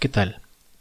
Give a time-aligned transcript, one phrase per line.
[0.00, 0.40] ¿Qué tal?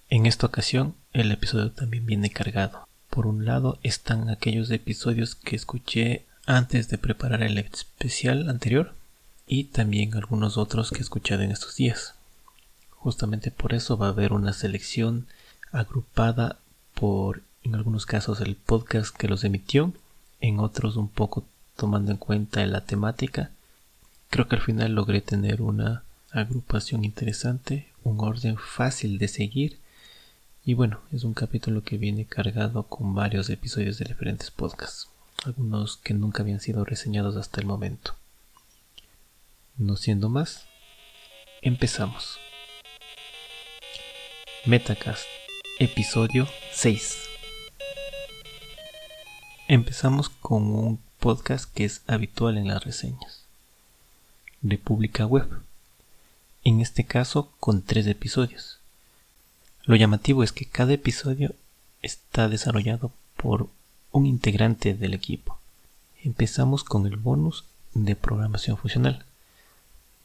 [0.09, 2.88] En esta ocasión el episodio también viene cargado.
[3.09, 8.94] Por un lado están aquellos episodios que escuché antes de preparar el especial anterior
[9.46, 12.16] y también algunos otros que he escuchado en estos días.
[12.92, 15.28] Justamente por eso va a haber una selección
[15.74, 16.58] agrupada
[16.94, 19.91] por, en algunos casos, el podcast que los emitió,
[20.40, 21.44] en otros un poco
[21.76, 23.52] tomando en cuenta la temática.
[24.30, 29.80] Creo que al final logré tener una agrupación interesante, un orden fácil de seguir
[30.66, 35.09] y bueno, es un capítulo que viene cargado con varios episodios de diferentes podcasts,
[35.45, 38.16] algunos que nunca habían sido reseñados hasta el momento.
[39.77, 40.66] No siendo más,
[41.62, 42.38] empezamos.
[44.66, 45.26] Metacast,
[45.79, 47.18] episodio 6.
[49.68, 53.45] Empezamos con un podcast que es habitual en las reseñas.
[54.62, 55.68] República Web.
[56.69, 58.77] En este caso con tres episodios
[59.85, 61.55] lo llamativo es que cada episodio
[62.03, 63.70] está desarrollado por
[64.11, 65.58] un integrante del equipo.
[66.23, 69.26] Empezamos con el bonus de programación funcional,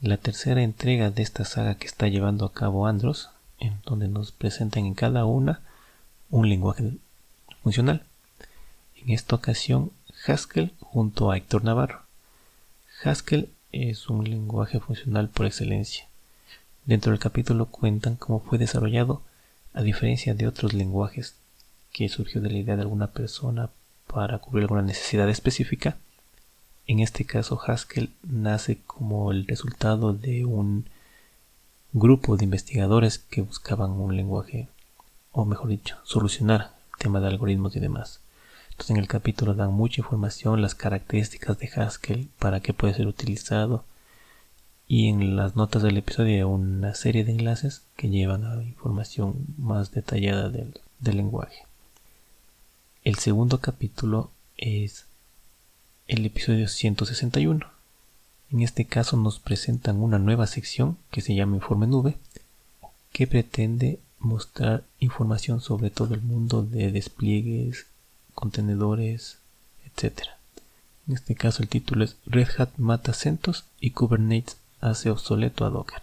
[0.03, 4.31] la tercera entrega de esta saga que está llevando a cabo Andros, en donde nos
[4.31, 5.62] presentan en cada una
[6.29, 6.98] un lenguaje
[7.62, 8.05] funcional.
[8.97, 9.92] En esta ocasión,
[10.27, 12.03] Haskell junto a Héctor Navarro.
[13.03, 16.06] Haskell es un lenguaje funcional por excelencia.
[16.87, 19.23] Dentro del capítulo cuentan cómo fue desarrollado
[19.73, 21.35] a diferencia de otros lenguajes
[21.93, 23.71] que surgió de la idea de alguna persona
[24.07, 25.97] para cubrir alguna necesidad específica,
[26.87, 30.85] en este caso Haskell nace como el resultado de un
[31.95, 34.69] grupo de investigadores que buscaban un lenguaje,
[35.33, 38.21] o mejor dicho, solucionar el tema de algoritmos y demás.
[38.73, 43.07] Entonces en el capítulo dan mucha información, las características de Haskell, para qué puede ser
[43.07, 43.85] utilizado,
[44.87, 49.93] y en las notas del episodio una serie de enlaces que llevan a información más
[49.93, 51.65] detallada del, lenguaje.
[53.03, 55.05] El segundo capítulo es
[56.07, 57.67] el episodio 161.
[58.51, 62.17] En este caso nos presentan una nueva sección que se llama Informe Nube,
[63.13, 67.87] que pretende mostrar información sobre todo el mundo de despliegues,
[68.35, 69.39] contenedores,
[69.87, 70.29] etc.
[71.07, 75.70] En este caso el título es Red Hat mata CentOS y Kubernetes hace obsoleto a
[75.70, 76.02] Docker.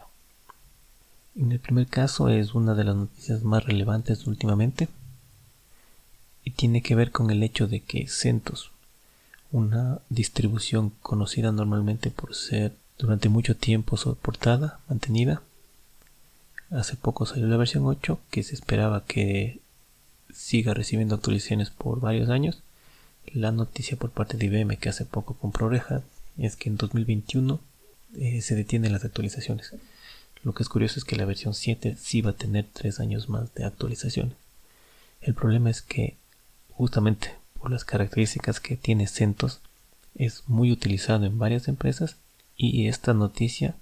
[1.35, 4.89] En el primer caso es una de las noticias más relevantes últimamente
[6.43, 8.71] y tiene que ver con el hecho de que CentOS,
[9.51, 15.43] una distribución conocida normalmente por ser durante mucho tiempo soportada, mantenida,
[16.71, 19.59] hace poco salió la versión 8 que se esperaba que
[20.33, 22.63] siga recibiendo actualizaciones por varios años.
[23.31, 26.01] La noticia por parte de IBM que hace poco compró Red
[26.37, 27.59] es que en 2021
[28.17, 29.73] eh, se detienen las actualizaciones.
[30.43, 33.29] Lo que es curioso es que la versión 7 sí va a tener 3 años
[33.29, 34.35] más de actualizaciones.
[35.21, 36.15] El problema es que
[36.71, 39.59] justamente por las características que tiene CentOS
[40.15, 42.17] es muy utilizado en varias empresas
[42.57, 43.75] y esta noticia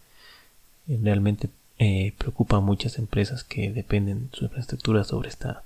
[0.88, 5.63] eh, realmente eh, preocupa a muchas empresas que dependen de su infraestructura sobre esta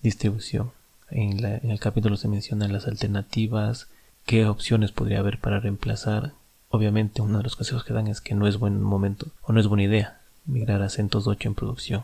[0.00, 0.70] distribución.
[1.10, 3.88] En el capítulo se mencionan las alternativas,
[4.26, 6.32] qué opciones podría haber para reemplazar
[6.76, 9.60] Obviamente uno de los consejos que dan es que no es buen momento o no
[9.60, 12.02] es buena idea migrar a CentOS 8 en producción.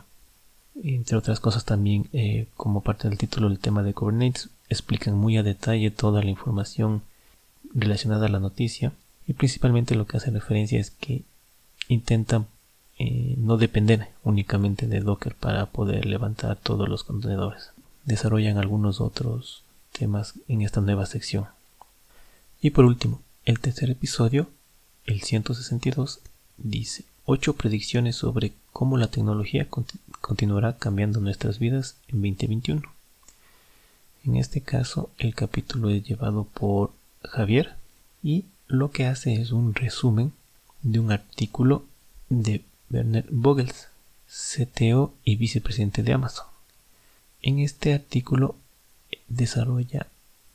[0.82, 5.36] Entre otras cosas también, eh, como parte del título del tema de Kubernetes, explican muy
[5.36, 7.02] a detalle toda la información
[7.74, 8.92] relacionada a la noticia
[9.26, 11.20] y principalmente lo que hace referencia es que
[11.88, 12.46] intentan
[12.98, 17.72] eh, no depender únicamente de Docker para poder levantar todos los contenedores.
[18.06, 21.44] Desarrollan algunos otros temas en esta nueva sección.
[22.62, 24.48] Y por último, el tercer episodio,
[25.06, 26.20] el 162,
[26.56, 29.68] dice 8 predicciones sobre cómo la tecnología
[30.20, 32.82] continuará cambiando nuestras vidas en 2021.
[34.24, 36.92] En este caso, el capítulo es llevado por
[37.22, 37.74] Javier
[38.22, 40.32] y lo que hace es un resumen
[40.82, 41.84] de un artículo
[42.28, 43.88] de Werner Vogels,
[44.28, 46.46] CTO y vicepresidente de Amazon.
[47.42, 48.56] En este artículo
[49.28, 50.06] desarrolla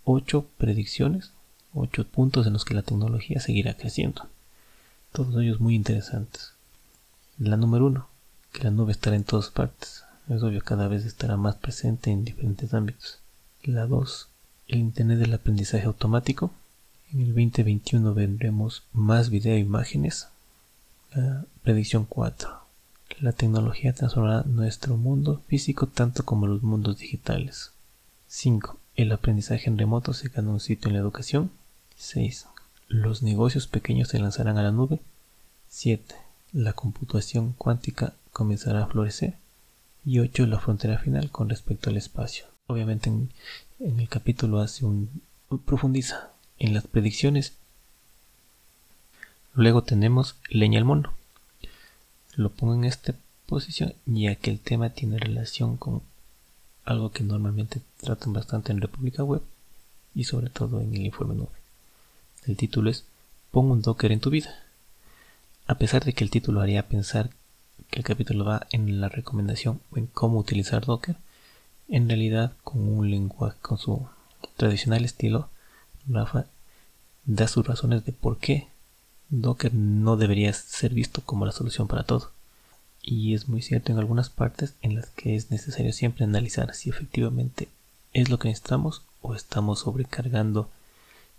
[0.05, 1.31] 8 predicciones
[1.77, 4.27] ocho puntos en los que la tecnología seguirá creciendo.
[5.17, 6.51] Todos ellos muy interesantes.
[7.39, 8.07] La número uno,
[8.51, 10.03] que la nube estará en todas partes.
[10.29, 13.17] Es obvio, cada vez estará más presente en diferentes ámbitos.
[13.63, 14.27] La 2.
[14.67, 16.51] El Internet del aprendizaje automático.
[17.11, 20.27] En el 2021 vendremos más video e imágenes.
[21.15, 22.51] La predicción 4.
[23.19, 27.71] La tecnología transformará nuestro mundo físico tanto como los mundos digitales.
[28.27, 28.77] 5.
[28.95, 31.49] El aprendizaje en remoto se gana un sitio en la educación.
[31.95, 32.45] 6.
[32.89, 35.01] Los negocios pequeños se lanzarán a la nube.
[35.67, 36.15] 7.
[36.53, 39.35] La computación cuántica comenzará a florecer.
[40.05, 42.45] y 8 la frontera final con respecto al espacio.
[42.67, 43.29] Obviamente en,
[43.79, 45.09] el capítulo hace un
[45.65, 46.29] profundiza
[46.59, 47.57] en las predicciones.
[49.53, 51.13] Luego tenemos leña al mono.
[52.35, 53.15] Lo pongo en esta
[53.47, 56.01] posición ya que el tema tiene relación con
[56.85, 59.41] algo que normalmente tratan bastante en República Web
[60.15, 61.66] y sobre todo en el informe 9.
[62.47, 63.03] El título es
[63.51, 64.55] Pon un Docker en tu vida.
[65.65, 67.29] A pesar de que el título haría pensar
[67.89, 71.17] que el capítulo va en la recomendación o en cómo utilizar Docker,
[71.89, 74.07] en realidad con un lenguaje, con su
[74.55, 75.49] tradicional estilo,
[76.07, 76.45] Rafa
[77.25, 78.69] da sus razones de por qué
[79.27, 82.31] Docker no debería ser visto como la solución para todo.
[83.01, 86.89] Y es muy cierto en algunas partes en las que es necesario siempre analizar si
[86.89, 87.67] efectivamente
[88.13, 90.69] es lo que necesitamos o estamos sobrecargando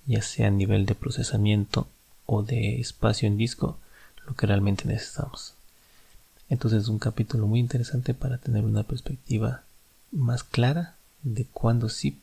[0.09, 1.87] ya sea a nivel de procesamiento
[2.27, 3.79] o de espacio en disco
[4.27, 5.55] lo que realmente necesitamos.
[6.49, 9.63] Entonces es un capítulo muy interesante para tener una perspectiva
[10.11, 12.19] más clara de cuándo sí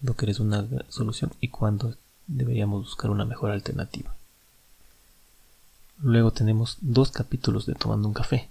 [0.00, 1.96] Docker es una solución y cuándo
[2.26, 4.14] deberíamos buscar una mejor alternativa.
[6.02, 8.48] Luego tenemos dos capítulos de Tomando un Café,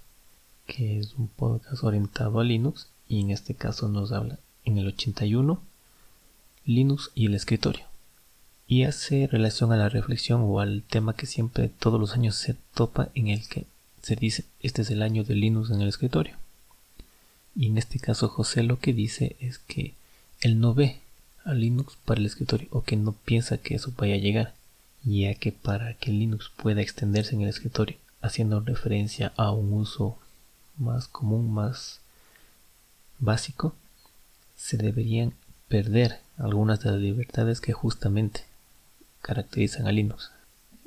[0.66, 4.88] que es un podcast orientado a Linux y en este caso nos habla en el
[4.88, 5.60] 81
[6.64, 7.86] Linux y el escritorio.
[8.68, 12.56] Y hace relación a la reflexión o al tema que siempre todos los años se
[12.74, 13.66] topa en el que
[14.02, 16.36] se dice este es el año de Linux en el escritorio.
[17.54, 19.94] Y en este caso José lo que dice es que
[20.40, 21.00] él no ve
[21.44, 24.54] a Linux para el escritorio o que no piensa que eso vaya a llegar,
[25.04, 30.18] ya que para que Linux pueda extenderse en el escritorio, haciendo referencia a un uso
[30.76, 32.00] más común, más
[33.20, 33.74] básico,
[34.56, 35.34] se deberían
[35.68, 38.44] perder algunas de las libertades que justamente
[39.26, 40.30] caracterizan a Linux.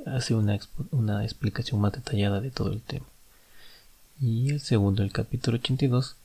[0.05, 0.57] Hace una,
[0.91, 3.05] una explicación más detallada de todo el tema.
[4.21, 6.15] Y el segundo, el capítulo 82,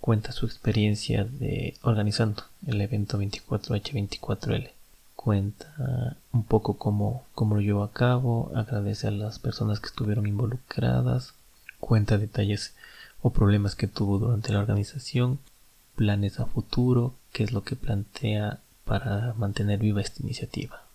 [0.00, 4.70] cuenta su experiencia de organizando el evento 24H24L.
[5.14, 10.26] Cuenta un poco cómo, cómo lo llevó a cabo, agradece a las personas que estuvieron
[10.26, 11.34] involucradas,
[11.78, 12.74] cuenta detalles
[13.22, 15.38] o problemas que tuvo durante la organización,
[15.94, 20.85] planes a futuro, qué es lo que plantea para mantener viva esta iniciativa.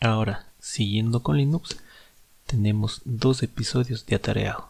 [0.00, 1.76] Ahora, siguiendo con Linux,
[2.46, 4.68] tenemos dos episodios de Atareado.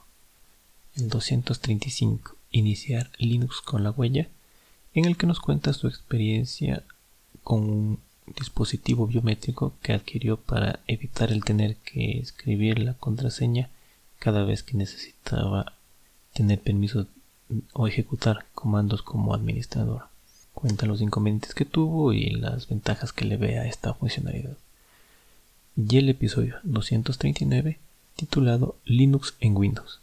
[0.95, 4.29] El 235 iniciar Linux con la huella,
[4.95, 6.85] en el que nos cuenta su experiencia
[7.43, 7.99] con un
[8.39, 13.69] dispositivo biométrico que adquirió para evitar el tener que escribir la contraseña
[14.19, 15.75] cada vez que necesitaba
[16.33, 17.07] tener permiso
[17.73, 20.05] o ejecutar comandos como administrador.
[20.55, 24.57] Cuenta los inconvenientes que tuvo y las ventajas que le ve a esta funcionalidad.
[25.77, 27.79] Y el episodio 239
[28.15, 29.99] titulado Linux en Windows.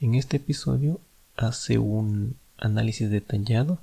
[0.00, 1.00] En este episodio
[1.36, 3.78] hace un análisis detallado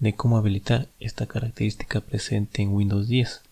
[0.00, 3.42] de cómo habilitar esta característica presente en Windows 10,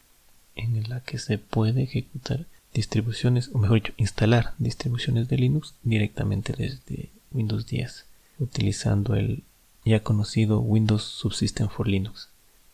[0.56, 6.52] en la que se puede ejecutar distribuciones, o mejor dicho, instalar distribuciones de Linux directamente
[6.52, 8.06] desde Windows 10,
[8.40, 9.44] utilizando el
[9.84, 12.28] ya conocido Windows Subsystem for Linux.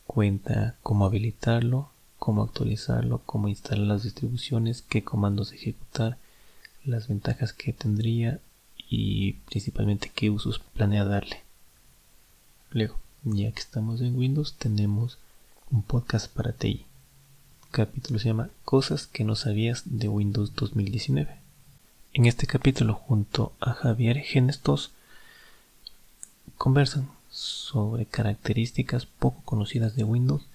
[0.07, 1.91] Cuenta cómo habilitarlo,
[2.21, 6.19] cómo actualizarlo, cómo instalar las distribuciones, qué comandos ejecutar,
[6.85, 8.41] las ventajas que tendría
[8.77, 11.41] y principalmente qué usos planea darle.
[12.71, 15.17] Luego, ya que estamos en Windows, tenemos
[15.71, 16.85] un podcast para TI.
[17.71, 21.39] Capítulo se llama Cosas que no sabías de Windows 2019.
[22.13, 24.91] En este capítulo, junto a Javier Genestos,
[26.59, 30.50] conversan sobre características poco conocidas de Windows,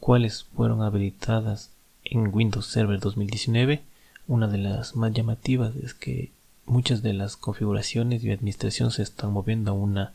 [0.00, 1.70] cuáles fueron habilitadas
[2.04, 3.82] en Windows Server 2019.
[4.26, 6.32] Una de las más llamativas es que
[6.66, 10.12] muchas de las configuraciones y administración se están moviendo a una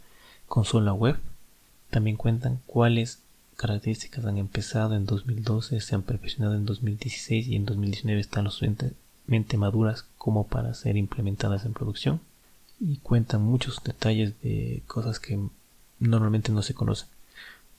[0.48, 1.18] consola web.
[1.92, 3.20] También cuentan cuáles
[3.56, 8.52] características han empezado en 2012, se han perfeccionado en 2016 y en 2019 están lo
[8.52, 12.20] suficientemente maduras como para ser implementadas en producción.
[12.80, 15.40] Y cuentan muchos detalles de cosas que
[16.00, 17.08] normalmente no se conocen.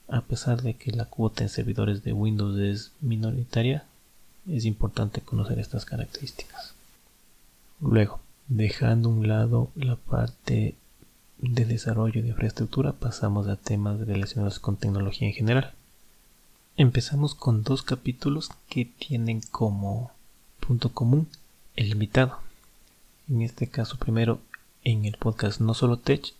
[0.07, 3.85] A pesar de que la cuota en servidores de Windows es minoritaria,
[4.49, 6.73] es importante conocer estas características.
[7.81, 10.75] Luego, Dejando a un lado la parte
[11.39, 15.73] de desarrollo de infraestructura, pasamos a temas relacionados con tecnología en general.
[16.77, 20.11] Empezamos con dos capítulos que tienen como
[20.61, 21.27] punto común
[21.75, 22.39] el invitado.
[23.27, 24.39] En este caso, primero
[24.85, 26.33] en el podcast No Solo Tech,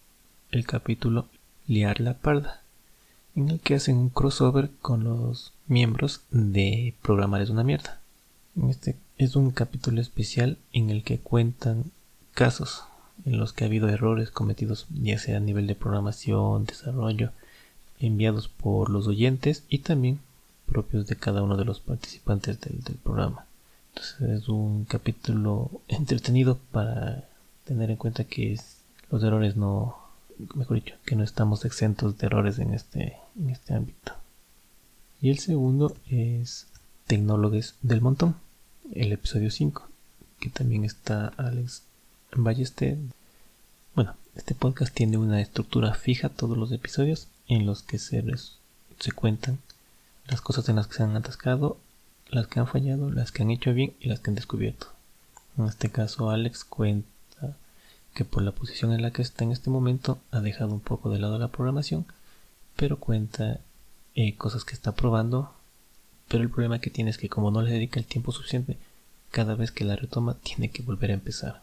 [0.51, 1.27] el capítulo
[1.67, 2.61] Liar la Parda,
[3.37, 7.99] en el que hacen un crossover con los miembros de Programar es una mierda.
[8.67, 11.91] Este es un capítulo especial en el que cuentan
[12.33, 12.83] casos
[13.25, 17.31] en los que ha habido errores cometidos ya sea a nivel de programación, desarrollo,
[17.99, 20.19] enviados por los oyentes y también
[20.65, 23.45] propios de cada uno de los participantes del, programa.
[23.93, 27.25] Entonces es un capítulo entretenido para
[27.65, 28.59] tener en cuenta que
[29.11, 30.06] los errores no,
[30.55, 34.13] mejor dicho, que no estamos exentos de errores en este, en este ámbito.
[35.21, 36.67] Y el segundo es
[37.07, 38.35] Tecnólogos del Montón,
[38.93, 39.87] el episodio 5,
[40.39, 41.83] que también está Alex
[42.35, 42.97] Ballester.
[43.95, 48.23] Bueno, este podcast tiene una estructura fija todos los episodios en los que se,
[48.99, 49.59] se cuentan
[50.27, 51.77] las cosas en las que se han atascado,
[52.29, 54.87] las que han fallado, las que han hecho bien y las que han descubierto.
[55.57, 57.07] En este caso, Alex cuenta
[58.17, 61.11] que por la posición en la que está en este momento ha dejado un poco
[61.11, 62.07] de lado la programación,
[62.75, 63.59] pero cuenta
[64.15, 65.53] eh, cosas que está probando.
[66.27, 68.75] Pero el problema que tiene es que como no le dedica el tiempo suficiente,
[69.29, 71.61] cada vez que la retoma tiene que volver a empezar.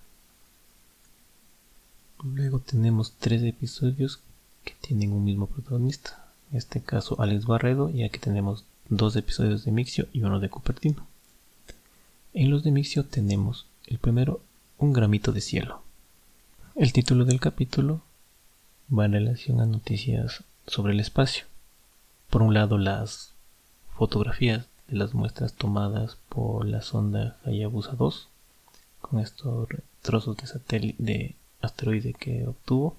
[2.22, 4.20] Luego tenemos tres episodios
[4.62, 9.64] que tienen un mismo protagonista en este caso Alex Barredo, y aquí tenemos dos episodios
[9.64, 11.04] de Mixio y uno de Cupertino.
[12.32, 14.40] En los de Mixio tenemos el primero,
[14.78, 15.83] Un gramito de cielo.
[16.76, 18.00] El título del capítulo
[18.90, 21.44] va en relación a noticias sobre el espacio.
[22.30, 23.32] Por un lado, las
[23.96, 28.28] fotografías de las muestras tomadas por la sonda Hayabusa 2,
[29.00, 29.68] con estos
[30.02, 32.96] trozos de satélite de asteroide que obtuvo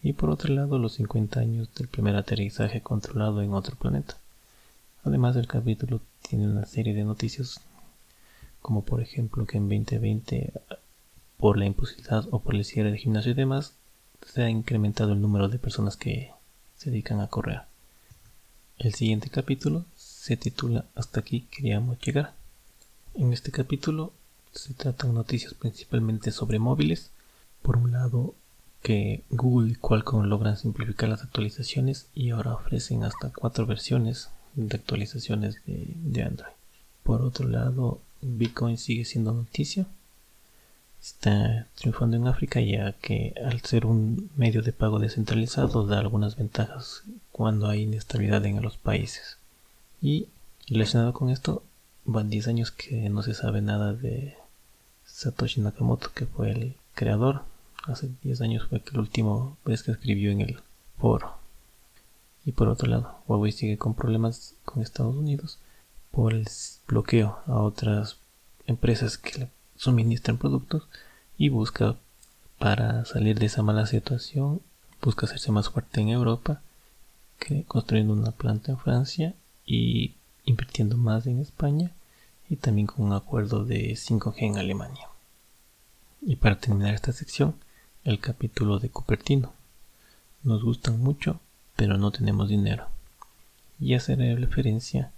[0.00, 4.18] y por otro lado los 50 años del primer aterrizaje controlado en otro planeta.
[5.02, 7.60] Además el capítulo tiene una serie de noticias
[8.60, 10.52] como por ejemplo que en 2020
[11.42, 13.72] por la imposibilidad o por el cierre de gimnasio y demás
[14.24, 16.30] se ha incrementado el número de personas que
[16.76, 17.62] se dedican a correr.
[18.78, 22.34] El siguiente capítulo se titula Hasta aquí queríamos llegar.
[23.14, 24.12] En este capítulo
[24.52, 27.10] se tratan noticias principalmente sobre móviles.
[27.60, 28.36] Por un lado,
[28.80, 34.76] que Google y Qualcomm logran simplificar las actualizaciones y ahora ofrecen hasta cuatro versiones de
[34.76, 36.52] actualizaciones de, Android.
[37.02, 39.88] Por otro lado, Bitcoin sigue siendo noticia.
[41.02, 46.36] Está triunfando en África ya que al ser un medio de pago descentralizado da algunas
[46.36, 49.36] ventajas cuando hay inestabilidad en los países.
[50.00, 50.28] Y
[50.68, 51.62] relacionado con esto,
[52.04, 54.36] van 10 años que no se sabe nada de
[55.04, 57.42] Satoshi Nakamoto, que fue el creador
[57.86, 60.60] hace 10 años fue que el último vez que escribió en el
[60.98, 61.36] foro.
[62.44, 65.58] Y por otro lado, Huawei sigue con problemas con Estados Unidos
[66.10, 66.46] por el
[66.86, 68.18] bloqueo a otras
[68.66, 69.48] empresas que le
[69.82, 70.86] suministran productos
[71.36, 71.96] y busca
[72.60, 74.62] para salir de esa mala situación,
[75.02, 76.62] busca hacerse más fuerte en Europa,
[77.40, 79.34] que construyendo una planta en Francia
[79.66, 81.90] y invirtiendo más en España
[82.48, 85.08] y también con un acuerdo de 5G en Alemania.
[86.20, 87.56] Y para terminar esta sección,
[88.04, 89.52] el capítulo de Cupertino.
[90.44, 91.40] Nos gustan mucho,
[91.74, 92.86] pero no tenemos dinero.
[93.80, 95.10] Y hacer referencia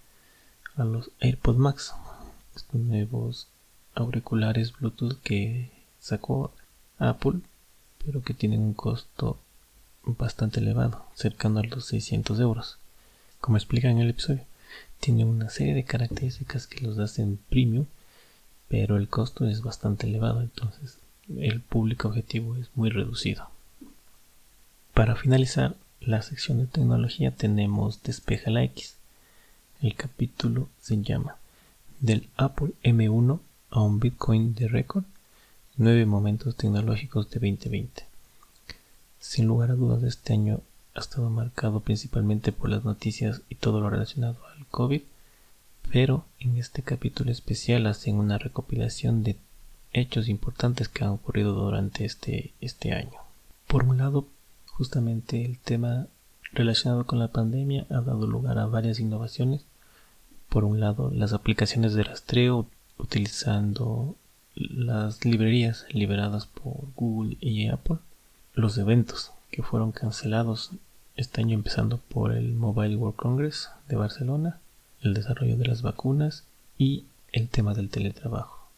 [0.76, 1.92] a los AirPod Max,
[2.56, 3.48] estos nuevos
[3.94, 5.70] auriculares Bluetooth que
[6.00, 6.52] sacó
[6.98, 7.40] Apple,
[8.04, 9.38] pero que tienen un costo
[10.04, 12.78] bastante elevado, cercano a los 600 euros.
[13.40, 14.44] Como explica en el episodio,
[15.00, 17.86] tiene una serie de características que los hacen premium,
[18.68, 20.98] pero el costo es bastante elevado, entonces
[21.38, 23.48] el público objetivo es muy reducido.
[24.92, 28.96] Para finalizar la sección de tecnología tenemos Despeja la X.
[29.80, 31.36] El capítulo se llama
[32.00, 33.40] Del Apple M1
[33.74, 35.02] a un Bitcoin de récord,
[35.76, 38.04] nueve momentos tecnológicos de 2020.
[39.18, 40.60] Sin lugar a dudas este año
[40.94, 45.02] ha estado marcado principalmente por las noticias y todo lo relacionado al COVID,
[45.90, 49.36] pero en este capítulo especial hacen una recopilación de
[49.92, 53.18] hechos importantes que han ocurrido durante este, este año.
[53.66, 54.28] Por un lado,
[54.68, 56.06] justamente el tema
[56.52, 59.64] relacionado con la pandemia ha dado lugar a varias innovaciones.
[60.48, 64.16] Por un lado, las aplicaciones de rastreo utilizando
[64.54, 67.98] las librerías liberadas por Google y Apple,
[68.54, 70.70] los eventos que fueron cancelados
[71.16, 74.58] este año empezando por el Mobile World Congress de Barcelona,
[75.00, 76.44] el desarrollo de las vacunas
[76.78, 78.68] y el tema del teletrabajo.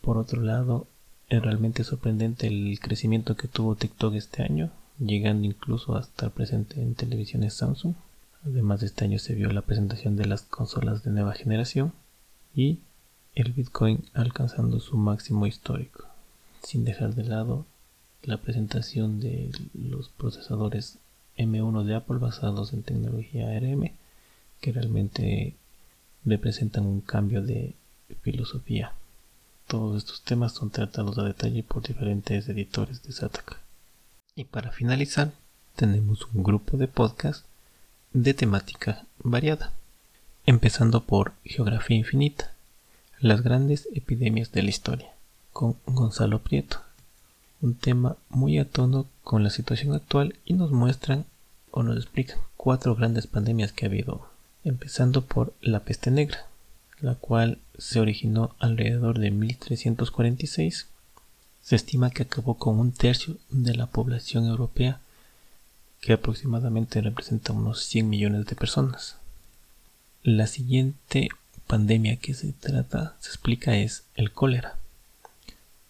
[0.00, 0.86] Por otro lado,
[1.28, 6.82] es realmente sorprendente el crecimiento que tuvo TikTok este año, llegando incluso a estar presente
[6.82, 7.94] en televisiones Samsung.
[8.44, 11.92] Además, este año se vio la presentación de las consolas de nueva generación
[12.54, 12.80] y
[13.34, 16.04] el Bitcoin alcanzando su máximo histórico,
[16.62, 17.66] sin dejar de lado
[18.22, 20.98] la presentación de los procesadores
[21.36, 23.92] M1 de Apple basados en tecnología ARM,
[24.60, 25.54] que realmente
[26.24, 27.74] representan un cambio de
[28.22, 28.92] filosofía
[29.70, 33.58] todos estos temas son tratados a detalle por diferentes editores de Sataka.
[34.34, 35.30] Y para finalizar,
[35.76, 37.46] tenemos un grupo de podcast
[38.12, 39.72] de temática variada,
[40.44, 42.52] empezando por Geografía Infinita,
[43.20, 45.12] las grandes epidemias de la historia,
[45.52, 46.80] con Gonzalo Prieto,
[47.60, 48.66] un tema muy a
[49.22, 51.26] con la situación actual y nos muestran
[51.70, 54.26] o nos explican cuatro grandes pandemias que ha habido,
[54.64, 56.46] empezando por la peste negra,
[57.00, 60.88] la cual se originó alrededor de 1346.
[61.60, 64.98] Se estima que acabó con un tercio de la población europea,
[66.00, 69.16] que aproximadamente representa unos 100 millones de personas.
[70.22, 71.28] La siguiente
[71.70, 74.76] pandemia que se trata, se explica, es el cólera,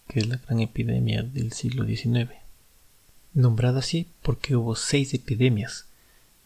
[0.08, 2.30] que es la gran epidemia del siglo XIX.
[3.32, 5.86] Nombrada así porque hubo seis epidemias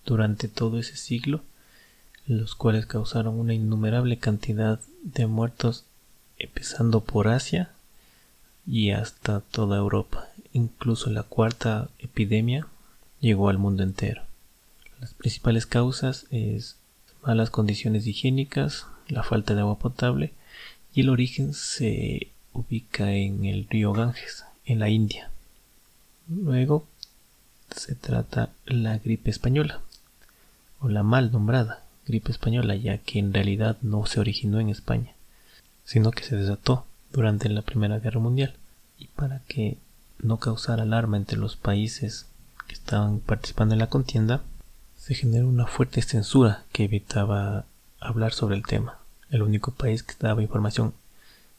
[0.04, 1.42] durante todo ese siglo
[2.26, 5.84] los cuales causaron una innumerable cantidad de muertos
[6.38, 7.70] empezando por Asia
[8.66, 10.28] y hasta toda Europa.
[10.52, 12.66] Incluso la cuarta epidemia
[13.20, 14.22] llegó al mundo entero.
[15.00, 16.76] Las principales causas es
[17.22, 20.32] malas condiciones higiénicas, la falta de agua potable
[20.94, 25.30] y el origen se ubica en el río Ganges, en la India.
[26.28, 26.86] Luego
[27.74, 29.80] se trata la gripe española
[30.80, 35.14] o la mal nombrada gripe española, ya que en realidad no se originó en España,
[35.84, 38.54] sino que se desató durante la Primera Guerra Mundial.
[38.98, 39.78] Y para que
[40.18, 42.26] no causara alarma entre los países
[42.66, 44.42] que estaban participando en la contienda,
[44.96, 47.66] se generó una fuerte censura que evitaba
[48.04, 48.98] hablar sobre el tema.
[49.30, 50.94] El único país que daba información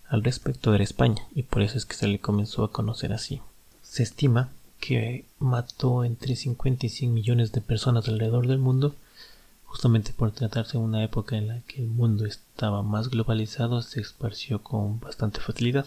[0.08, 3.42] al respecto era España, y por eso es que se le comenzó a conocer así.
[3.82, 4.50] Se estima
[4.80, 8.96] que mató entre 50 y 100 millones de personas alrededor del mundo
[9.76, 14.00] Justamente por tratarse de una época en la que el mundo estaba más globalizado, se
[14.00, 15.86] esparció con bastante facilidad.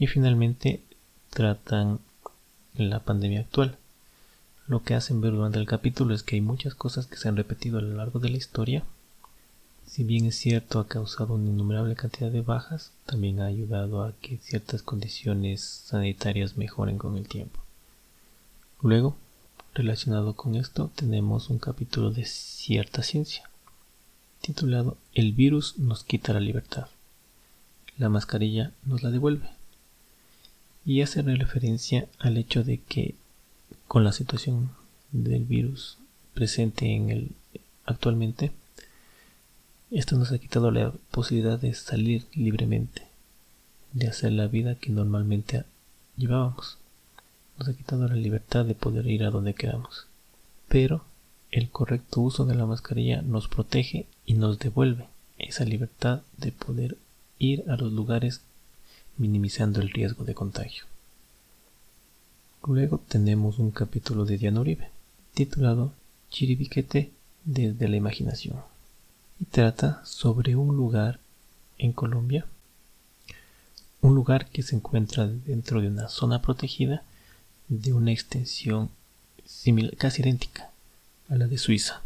[0.00, 0.82] Y finalmente
[1.30, 2.00] tratan
[2.74, 3.78] la pandemia actual.
[4.66, 7.36] Lo que hacen ver durante el capítulo es que hay muchas cosas que se han
[7.36, 8.82] repetido a lo largo de la historia.
[9.92, 14.14] Si bien es cierto ha causado una innumerable cantidad de bajas, también ha ayudado a
[14.22, 17.60] que ciertas condiciones sanitarias mejoren con el tiempo.
[18.80, 19.16] Luego,
[19.74, 23.48] Relacionado con esto tenemos un capítulo de cierta ciencia,
[24.42, 26.88] titulado El virus nos quita la libertad.
[27.96, 29.48] La mascarilla nos la devuelve.
[30.84, 33.14] Y hace referencia al hecho de que
[33.88, 34.72] con la situación
[35.10, 35.96] del virus
[36.34, 37.30] presente en el
[37.86, 38.52] actualmente,
[39.98, 43.02] esto nos ha quitado la posibilidad de salir libremente,
[43.92, 45.64] de hacer la vida que normalmente
[46.16, 46.78] llevábamos
[47.58, 50.06] nos ha quitado la libertad de poder ir a donde queramos.
[50.68, 51.04] Pero
[51.50, 55.06] el correcto uso de la mascarilla nos protege y nos devuelve
[55.38, 56.96] esa libertad de poder
[57.38, 58.40] ir a los lugares
[59.18, 60.84] minimizando el riesgo de contagio.
[62.66, 64.88] Luego tenemos un capítulo de Diana Uribe,
[65.34, 65.92] titulado
[66.30, 67.10] Chiribiquete
[67.44, 68.56] desde la imaginación,
[69.42, 71.18] y trata sobre un lugar
[71.76, 72.46] en Colombia,
[74.00, 77.02] un lugar que se encuentra dentro de una zona protegida
[77.66, 78.88] de una extensión
[79.44, 80.70] similar, casi idéntica
[81.28, 82.02] a la de Suiza.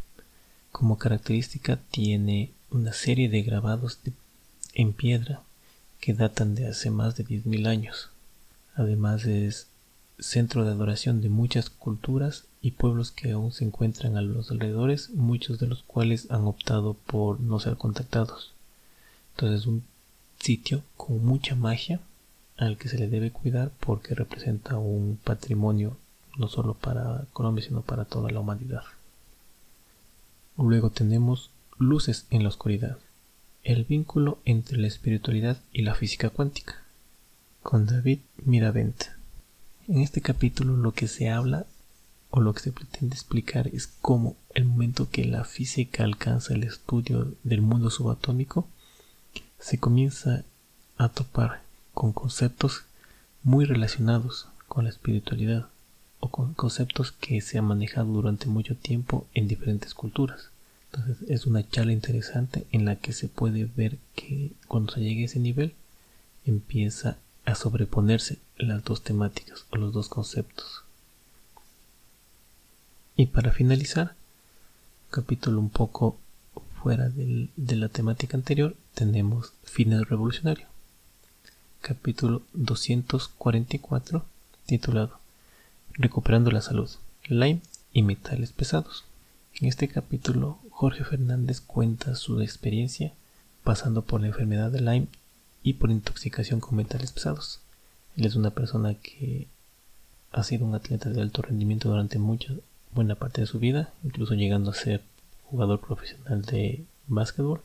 [0.73, 3.99] Como característica tiene una serie de grabados
[4.73, 5.43] en piedra
[6.01, 8.09] que datan de hace más de 10.000 años.
[8.75, 9.67] Además es
[10.19, 15.11] centro de adoración de muchas culturas y pueblos que aún se encuentran a los alrededores,
[15.11, 18.55] muchos de los cuales han optado por no ser contactados.
[19.35, 19.85] Entonces es un
[20.41, 22.01] sitio con mucha magia
[22.57, 25.97] al que se le debe cuidar porque representa un patrimonio
[26.37, 28.83] no solo para Colombia sino para toda la humanidad.
[30.59, 32.99] Luego tenemos luces en la oscuridad,
[33.63, 36.83] el vínculo entre la espiritualidad y la física cuántica,
[37.63, 39.05] con David Miravent.
[39.87, 41.65] En este capítulo lo que se habla
[42.37, 46.65] o lo que se pretende explicar es cómo el momento que la física alcanza el
[46.65, 48.69] estudio del mundo subatómico,
[49.59, 50.45] se comienza
[50.99, 51.63] a topar
[51.95, 52.83] con conceptos
[53.43, 55.69] muy relacionados con la espiritualidad
[56.21, 60.51] o con conceptos que se han manejado durante mucho tiempo en diferentes culturas.
[60.93, 65.23] Entonces es una charla interesante en la que se puede ver que cuando se llegue
[65.23, 65.73] a ese nivel
[66.45, 70.86] empieza a sobreponerse las dos temáticas o los dos conceptos.
[73.17, 74.15] Y para finalizar,
[75.11, 76.19] capítulo un poco
[76.83, 80.67] fuera de la temática anterior, tenemos fines revolucionario
[81.87, 84.25] capítulo 244,
[84.67, 85.21] titulado
[85.93, 86.91] Recuperando la salud,
[87.29, 87.61] Lyme
[87.93, 89.05] y metales pesados.
[89.61, 93.13] En este capítulo, Jorge Fernández cuenta su experiencia
[93.63, 95.07] pasando por la enfermedad de Lyme
[95.63, 97.61] y por intoxicación con metales pesados.
[98.17, 99.47] Él es una persona que
[100.33, 102.53] ha sido un atleta de alto rendimiento durante mucha
[102.97, 105.03] buena parte de su vida, incluso llegando a ser
[105.45, 107.61] jugador profesional de básquetbol.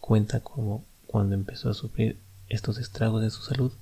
[0.00, 2.16] Cuenta como cuando empezó a sufrir
[2.48, 3.72] estos estragos de su salud,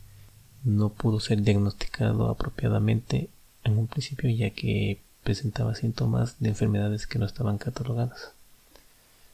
[0.65, 3.29] no pudo ser diagnosticado apropiadamente
[3.63, 8.33] en un principio ya que presentaba síntomas de enfermedades que no estaban catalogadas.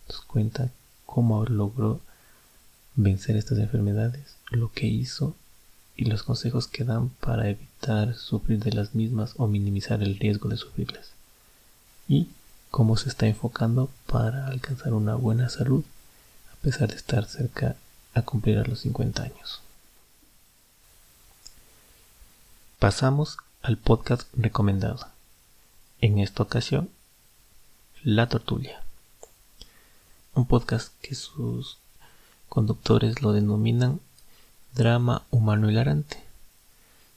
[0.09, 0.71] Nos cuenta
[1.07, 2.01] cómo logró
[2.97, 5.37] vencer estas enfermedades, lo que hizo
[5.97, 10.49] y los consejos que dan para evitar sufrir de las mismas o minimizar el riesgo
[10.49, 11.13] de sufrirlas.
[12.09, 12.29] Y
[12.71, 15.85] cómo se está enfocando para alcanzar una buena salud
[16.53, 17.77] a pesar de estar cerca
[18.15, 19.61] a cumplir a los 50 años.
[22.79, 25.07] Pasamos al podcast recomendado.
[26.01, 26.91] En esta ocasión,
[28.03, 28.83] La Tortulia.
[30.35, 31.79] Un podcast que sus
[32.49, 34.01] conductores lo denominan
[34.75, 36.23] drama humano hilarante.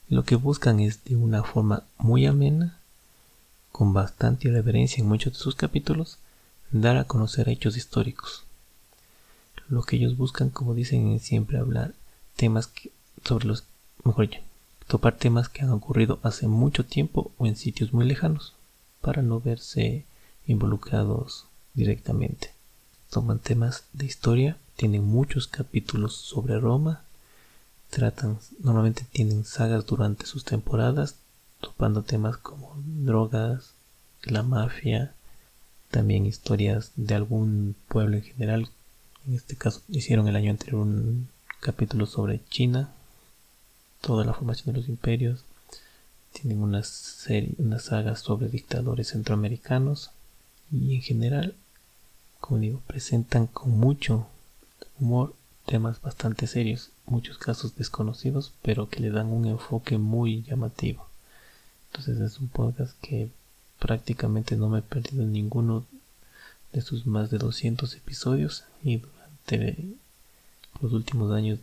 [0.07, 2.77] Lo que buscan es de una forma muy amena,
[3.75, 6.17] con bastante irreverencia en muchos de sus capítulos,
[6.71, 8.45] dar a conocer hechos históricos.
[9.67, 11.93] Lo que ellos buscan, como dicen, es siempre hablar
[12.37, 12.93] temas que,
[13.25, 13.65] sobre los,
[14.05, 14.41] mejor dicho,
[14.87, 18.53] topar temas que han ocurrido hace mucho tiempo o en sitios muy lejanos,
[19.01, 20.05] para no verse
[20.47, 22.53] involucrados directamente.
[23.09, 27.01] Toman temas de historia tienen muchos capítulos sobre Roma.
[27.89, 31.17] Tratan, normalmente tienen sagas durante sus temporadas,
[31.61, 33.73] topando temas como drogas,
[34.23, 35.13] la mafia,
[35.91, 38.69] también historias de algún pueblo en general.
[39.27, 41.29] En este caso hicieron el año anterior un
[41.61, 42.93] capítulo sobre China,
[44.01, 45.43] toda la formación de los imperios.
[46.33, 50.11] Tienen una serie, una saga sobre dictadores centroamericanos
[50.71, 51.55] y en general,
[52.39, 54.27] como digo, presentan con mucho
[54.99, 55.33] humor,
[55.65, 61.07] temas bastante serios, muchos casos desconocidos, pero que le dan un enfoque muy llamativo.
[61.97, 63.29] Entonces es un podcast que
[63.79, 65.85] prácticamente no me he perdido ninguno
[66.73, 69.95] de sus más de 200 episodios y durante
[70.81, 71.57] los últimos años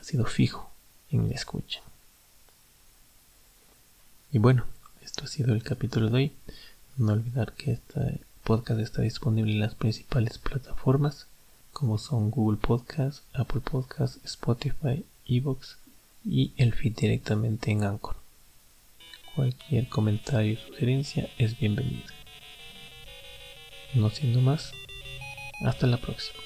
[0.00, 0.68] ha sido fijo
[1.12, 1.82] en la escucha.
[4.32, 4.64] Y bueno,
[5.02, 6.32] esto ha sido el capítulo de hoy.
[6.96, 11.28] No olvidar que este podcast está disponible en las principales plataformas
[11.72, 15.76] como son Google Podcast, Apple Podcast, Spotify, Evox
[16.24, 18.25] y el feed directamente en Anchor.
[19.36, 22.08] Cualquier comentario y sugerencia es bienvenido.
[23.92, 24.72] No siendo más,
[25.62, 26.40] hasta la próxima.